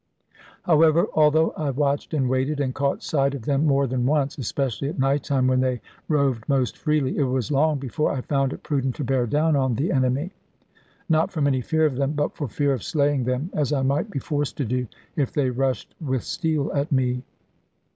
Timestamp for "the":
9.75-9.91